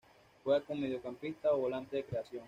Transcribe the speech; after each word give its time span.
Juega 0.43 0.61
como 0.65 0.81
mediocampista 0.81 1.53
o 1.53 1.57
volante 1.59 1.97
de 1.97 2.05
creación. 2.05 2.39